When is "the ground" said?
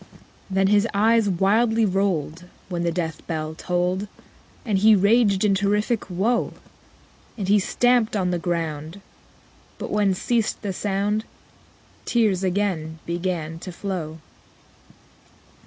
8.31-8.99